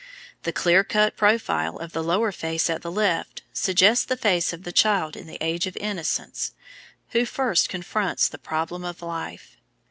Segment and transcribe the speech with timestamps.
[0.41, 4.63] The clear cut profile of the lower face at the left suggests the face of
[4.63, 6.53] the child in the Age of Innocence
[7.09, 9.57] who first confronts the problem of life.